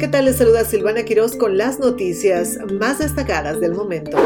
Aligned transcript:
¿Qué 0.00 0.08
tal? 0.08 0.24
Les 0.24 0.36
saluda 0.36 0.64
Silvana 0.64 1.04
Quiroz 1.04 1.36
con 1.36 1.58
las 1.58 1.78
noticias 1.78 2.56
más 2.72 3.00
destacadas 3.00 3.60
del 3.60 3.74
momento. 3.74 4.16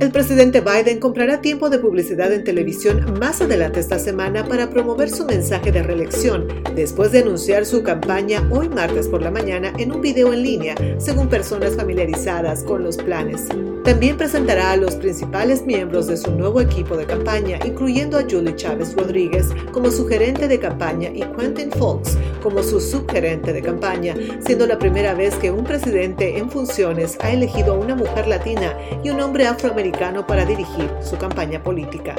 El 0.00 0.12
presidente 0.12 0.62
Biden 0.62 0.98
comprará 0.98 1.42
tiempo 1.42 1.68
de 1.68 1.78
publicidad 1.78 2.32
en 2.32 2.42
televisión 2.42 3.18
más 3.20 3.42
adelante 3.42 3.80
esta 3.80 3.98
semana 3.98 4.46
para 4.46 4.70
promover 4.70 5.10
su 5.10 5.26
mensaje 5.26 5.72
de 5.72 5.82
reelección, 5.82 6.48
después 6.74 7.12
de 7.12 7.18
anunciar 7.18 7.66
su 7.66 7.82
campaña 7.82 8.42
hoy 8.50 8.70
martes 8.70 9.08
por 9.08 9.20
la 9.20 9.30
mañana 9.30 9.74
en 9.76 9.92
un 9.92 10.00
video 10.00 10.32
en 10.32 10.42
línea, 10.42 10.74
según 10.96 11.28
personas 11.28 11.76
familiarizadas 11.76 12.64
con 12.64 12.82
los 12.82 12.96
planes. 12.96 13.44
También 13.84 14.16
presentará 14.16 14.72
a 14.72 14.76
los 14.78 14.94
principales 14.94 15.66
miembros 15.66 16.06
de 16.06 16.16
su 16.16 16.30
nuevo 16.30 16.62
equipo 16.62 16.96
de 16.96 17.04
campaña, 17.04 17.58
incluyendo 17.66 18.18
a 18.18 18.22
Julie 18.22 18.56
Chávez 18.56 18.94
Rodríguez 18.94 19.48
como 19.70 19.90
su 19.90 20.06
gerente 20.06 20.48
de 20.48 20.58
campaña 20.58 21.10
y 21.10 21.24
Quentin 21.36 21.70
Fox 21.72 22.16
como 22.42 22.62
su 22.62 22.80
subgerente 22.80 23.52
de 23.52 23.60
campaña, 23.60 24.14
siendo 24.46 24.66
la 24.66 24.78
primera 24.78 25.12
vez 25.12 25.34
que 25.34 25.50
un 25.50 25.64
presidente 25.64 26.38
en 26.38 26.50
funciones 26.50 27.18
ha 27.20 27.32
elegido 27.32 27.74
a 27.74 27.78
una 27.78 27.94
mujer 27.94 28.26
latina 28.26 28.74
y 29.02 29.10
un 29.10 29.20
hombre 29.20 29.46
afroamericano 29.46 29.89
para 30.26 30.44
dirigir 30.44 30.90
su 31.02 31.16
campaña 31.16 31.62
política. 31.62 32.14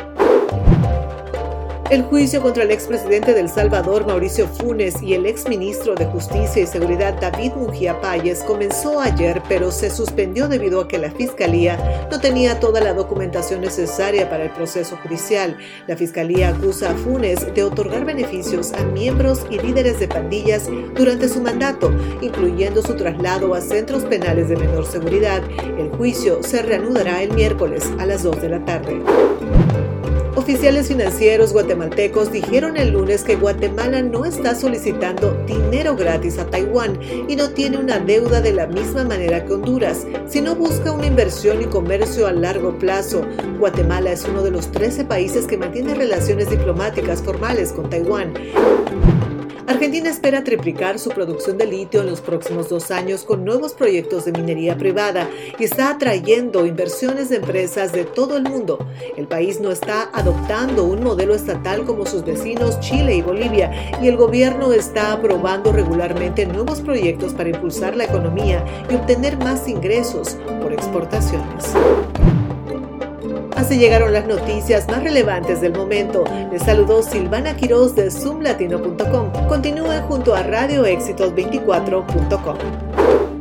El 1.92 2.04
juicio 2.04 2.42
contra 2.42 2.64
el 2.64 2.72
expresidente 2.72 3.34
del 3.34 3.50
Salvador, 3.50 4.08
Mauricio 4.08 4.48
Funes, 4.48 5.02
y 5.02 5.14
el 5.14 5.26
exministro 5.26 5.94
de 5.94 6.06
Justicia 6.06 6.64
y 6.64 6.66
Seguridad, 6.66 7.20
David 7.20 7.52
Mujía 7.52 8.00
Payes, 8.00 8.46
comenzó 8.46 9.02
ayer, 9.02 9.44
pero 9.50 9.72
se 9.72 9.90
suspendió 9.90 10.48
debido 10.48 10.80
a 10.80 10.88
que 10.88 10.98
la 10.98 11.12
Fiscalía 11.12 12.08
no 12.10 12.22
tenía 12.22 12.62
toda 12.62 12.80
la 12.80 12.94
documentación 12.94 13.60
necesaria 13.60 14.30
para 14.30 14.46
el 14.46 14.52
proceso 14.52 14.98
judicial. 15.04 15.58
La 15.86 15.98
Fiscalía 15.98 16.56
acusa 16.56 16.92
a 16.92 16.96
Funes 16.96 17.54
de 17.54 17.62
otorgar 17.62 18.06
beneficios 18.06 18.72
a 18.72 18.86
miembros 18.86 19.46
y 19.50 19.60
líderes 19.60 20.00
de 20.00 20.08
pandillas 20.08 20.70
durante 20.96 21.28
su 21.28 21.42
mandato, 21.42 21.92
incluyendo 22.22 22.82
su 22.82 22.96
traslado 22.96 23.54
a 23.54 23.60
centros 23.60 24.06
penales 24.06 24.48
de 24.48 24.56
menor 24.56 24.86
seguridad. 24.86 25.44
El 25.78 25.90
juicio 25.90 26.42
se 26.42 26.62
reanudará 26.62 27.22
el 27.22 27.34
miércoles 27.34 27.84
a 28.00 28.06
las 28.06 28.24
2 28.24 28.42
de 28.42 28.48
la 28.48 28.64
tarde. 28.64 29.02
Oficiales 30.52 30.90
financieros 30.90 31.54
guatemaltecos 31.54 32.30
dijeron 32.30 32.76
el 32.76 32.92
lunes 32.92 33.24
que 33.24 33.38
Guatemala 33.38 34.02
no 34.02 34.26
está 34.26 34.54
solicitando 34.54 35.32
dinero 35.48 35.96
gratis 35.96 36.38
a 36.40 36.46
Taiwán 36.46 37.00
y 37.30 37.38
no 37.38 37.52
tiene 37.52 37.78
una 37.78 38.00
deuda 38.00 38.42
de 38.42 38.52
la 38.52 38.68
misma 38.68 39.06
manera 39.06 39.46
que 39.46 39.54
Honduras, 39.54 40.06
sino 40.28 40.54
busca 40.56 40.92
una 40.92 41.06
inversión 41.06 41.62
y 41.62 41.66
comercio 41.68 42.28
a 42.28 42.34
largo 42.34 42.78
plazo. 42.78 43.26
Guatemala 43.60 44.12
es 44.12 44.26
uno 44.26 44.44
de 44.44 44.52
los 44.52 44.70
13 44.74 45.06
países 45.06 45.48
que 45.48 45.58
mantiene 45.58 45.96
relaciones 45.96 46.50
diplomáticas 46.50 47.22
formales 47.22 47.72
con 47.72 47.90
Taiwán. 47.90 48.34
Argentina 49.72 50.10
espera 50.10 50.44
triplicar 50.44 51.00
su 51.00 51.12
producción 51.12 51.58
de 51.58 51.66
litio 51.66 52.02
en 52.02 52.08
los 52.08 52.20
próximos 52.20 52.68
dos 52.68 52.92
años 52.92 53.24
con 53.24 53.46
nuevos 53.46 53.74
proyectos 53.74 54.26
de 54.26 54.34
minería 54.34 54.78
privada 54.78 55.30
y 55.58 55.64
está 55.64 55.92
atrayendo 55.92 56.66
inversiones 56.66 57.30
de 57.30 57.38
empresas 57.38 57.94
de 57.94 58.04
todo 58.04 58.36
el 58.36 58.44
mundo. 58.44 58.86
El 59.16 59.28
país 59.28 59.62
no 59.62 59.72
está 59.72 60.10
adoptando 60.12 60.84
un 60.84 61.02
modelo 61.02 61.34
estatal 61.34 61.86
como 61.86 62.06
sus 62.06 62.26
vecinos 62.26 62.82
Chile 62.82 63.16
y 63.16 63.22
Bolivia 63.22 63.72
y 64.02 64.10
el 64.10 64.18
gobierno 64.18 64.74
está 64.74 65.14
aprobando 65.14 65.72
regularmente 65.72 66.46
nuevos 66.46 66.82
proyectos 66.82 67.34
para 67.34 67.50
impulsar 67.50 67.96
la 67.96 68.04
economía 68.04 68.66
y 68.90 68.96
obtener 68.96 69.38
más 69.38 69.70
ingresos 69.70 70.38
por 70.62 70.74
exportaciones. 70.74 71.74
Así 73.62 73.78
llegaron 73.78 74.12
las 74.12 74.26
noticias 74.26 74.88
más 74.88 75.04
relevantes 75.04 75.62
del 75.62 75.74
momento. 75.74 76.24
Les 76.52 76.64
saludó 76.64 77.04
Silvana 77.04 77.56
Quiroz 77.56 77.94
de 77.94 78.10
zoomlatino.com. 78.10 79.32
Continúen 79.48 80.02
junto 80.08 80.34
a 80.34 80.42
radioéxitos24.com. 80.42 83.41